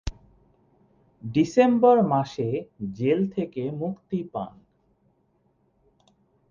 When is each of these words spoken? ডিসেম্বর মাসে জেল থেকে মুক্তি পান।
ডিসেম্বর 1.23 1.97
মাসে 2.03 2.47
জেল 2.93 3.19
থেকে 3.27 3.61
মুক্তি 3.81 4.19
পান। 4.33 4.53